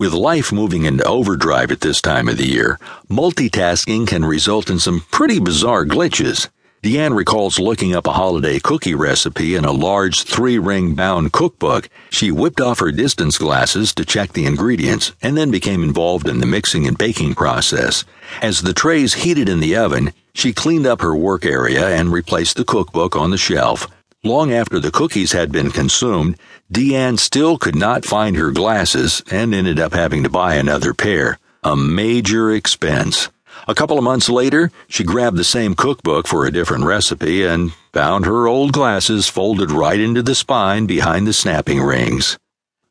[0.00, 2.78] With life moving into overdrive at this time of the year,
[3.10, 6.48] multitasking can result in some pretty bizarre glitches.
[6.82, 11.90] Deanne recalls looking up a holiday cookie recipe in a large three ring bound cookbook.
[12.08, 16.40] She whipped off her distance glasses to check the ingredients and then became involved in
[16.40, 18.06] the mixing and baking process.
[18.40, 22.56] As the trays heated in the oven, she cleaned up her work area and replaced
[22.56, 23.86] the cookbook on the shelf.
[24.22, 26.36] Long after the cookies had been consumed,
[26.70, 31.38] Deanne still could not find her glasses and ended up having to buy another pair.
[31.64, 33.30] A major expense.
[33.66, 37.72] A couple of months later, she grabbed the same cookbook for a different recipe and
[37.94, 42.38] found her old glasses folded right into the spine behind the snapping rings.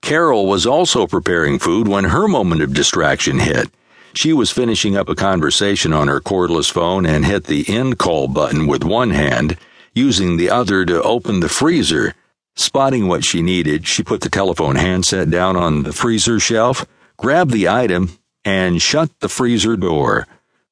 [0.02, 3.70] Carol was also preparing food when her moment of distraction hit.
[4.16, 8.28] She was finishing up a conversation on her cordless phone and hit the end call
[8.28, 9.60] button with one hand
[9.94, 12.14] using the other to open the freezer.
[12.56, 16.86] Spotting what she needed, she put the telephone handset down on the freezer shelf,
[17.18, 20.28] grabbed the item, and shut the freezer door.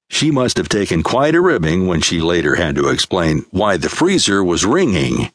[0.10, 3.90] She must have taken quite a ribbing when she later had to explain why the
[3.90, 5.32] freezer was ringing.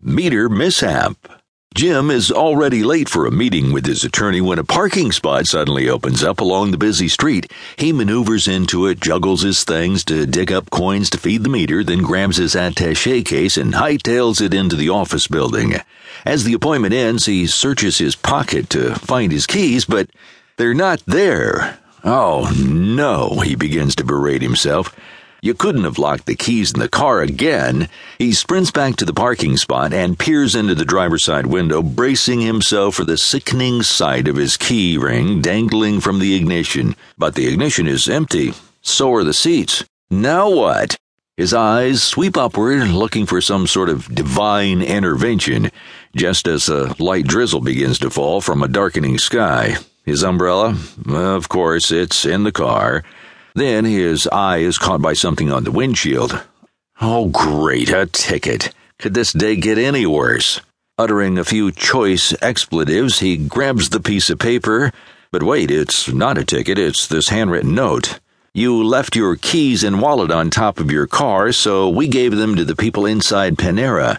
[0.00, 1.37] Meter mishap.
[1.74, 5.88] Jim is already late for a meeting with his attorney when a parking spot suddenly
[5.88, 7.52] opens up along the busy street.
[7.76, 11.84] He maneuvers into it, juggles his things to dig up coins to feed the meter,
[11.84, 15.76] then grabs his attache case and hightails it into the office building.
[16.26, 20.10] As the appointment ends, he searches his pocket to find his keys, but
[20.56, 21.78] they're not there.
[22.02, 24.92] Oh no, he begins to berate himself.
[25.40, 27.88] You couldn't have locked the keys in the car again.
[28.18, 32.40] He sprints back to the parking spot and peers into the driver's side window, bracing
[32.40, 36.96] himself for the sickening sight of his key ring dangling from the ignition.
[37.16, 38.52] But the ignition is empty.
[38.82, 39.84] So are the seats.
[40.10, 40.96] Now what?
[41.36, 45.70] His eyes sweep upward, looking for some sort of divine intervention,
[46.16, 49.76] just as a light drizzle begins to fall from a darkening sky.
[50.04, 50.76] His umbrella?
[51.06, 53.04] Of course, it's in the car.
[53.58, 56.44] Then his eye is caught by something on the windshield.
[57.00, 58.72] Oh, great, a ticket.
[59.00, 60.60] Could this day get any worse?
[60.96, 64.92] Uttering a few choice expletives, he grabs the piece of paper.
[65.32, 68.20] But wait, it's not a ticket, it's this handwritten note.
[68.54, 72.54] You left your keys and wallet on top of your car, so we gave them
[72.54, 74.18] to the people inside Panera.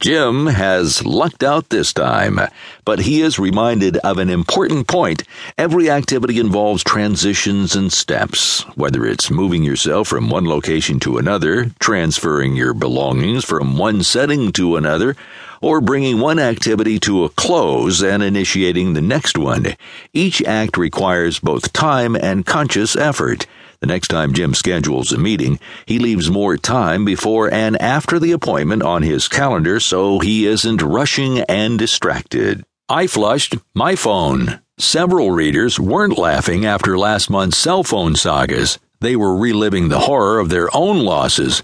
[0.00, 2.40] Jim has lucked out this time,
[2.86, 5.24] but he is reminded of an important point.
[5.58, 11.66] Every activity involves transitions and steps, whether it's moving yourself from one location to another,
[11.80, 15.16] transferring your belongings from one setting to another,
[15.60, 19.76] or bringing one activity to a close and initiating the next one.
[20.14, 23.46] Each act requires both time and conscious effort.
[23.80, 28.32] The next time Jim schedules a meeting, he leaves more time before and after the
[28.32, 32.62] appointment on his calendar so he isn't rushing and distracted.
[32.90, 34.60] I flushed my phone.
[34.78, 38.78] Several readers weren't laughing after last month's cell phone sagas.
[39.00, 41.62] They were reliving the horror of their own losses.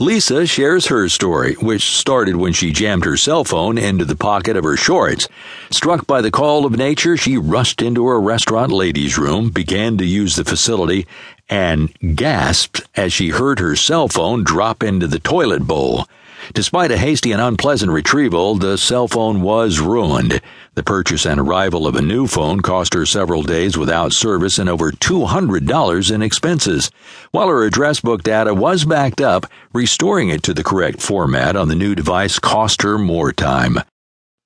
[0.00, 4.56] Lisa shares her story, which started when she jammed her cell phone into the pocket
[4.56, 5.26] of her shorts.
[5.72, 10.04] Struck by the call of nature, she rushed into a restaurant ladies' room, began to
[10.04, 11.04] use the facility,
[11.48, 16.06] and gasped as she heard her cell phone drop into the toilet bowl.
[16.54, 20.40] Despite a hasty and unpleasant retrieval, the cell phone was ruined.
[20.74, 24.68] The purchase and arrival of a new phone cost her several days without service and
[24.68, 26.90] over $200 in expenses.
[27.32, 31.68] While her address book data was backed up, restoring it to the correct format on
[31.68, 33.80] the new device cost her more time.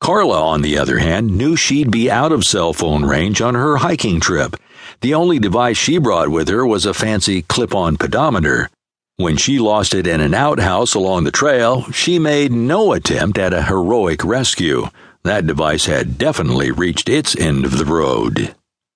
[0.01, 3.77] Carla, on the other hand, knew she'd be out of cell phone range on her
[3.77, 4.57] hiking trip.
[5.03, 8.71] The only device she brought with her was a fancy clip on pedometer.
[9.17, 13.53] When she lost it in an outhouse along the trail, she made no attempt at
[13.53, 14.87] a heroic rescue.
[15.25, 18.55] That device had definitely reached its end of the road.